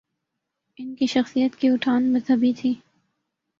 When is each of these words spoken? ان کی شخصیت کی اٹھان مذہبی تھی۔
ان 0.77 0.95
کی 0.95 1.05
شخصیت 1.05 1.55
کی 1.55 1.69
اٹھان 1.69 2.13
مذہبی 2.13 2.53
تھی۔ 2.53 2.73